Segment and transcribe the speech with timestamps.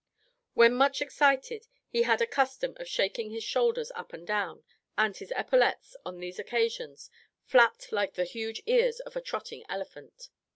[0.55, 4.63] When much excited, he had a custom of shaking his shoulders up and down;
[4.97, 7.11] and his epaulettes, on these occasions,
[7.45, 10.29] flapped like the huge ears of a trotting elephant.